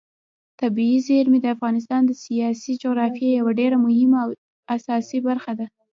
طبیعي 0.59 0.97
زیرمې 1.07 1.39
د 1.41 1.47
افغانستان 1.55 2.01
د 2.05 2.11
سیاسي 2.25 2.73
جغرافیې 2.83 3.29
یوه 3.39 3.51
ډېره 3.59 3.77
مهمه 3.85 4.17
او 4.25 4.29
اساسي 4.75 5.19
برخه 5.27 5.51
ده. 5.59 5.67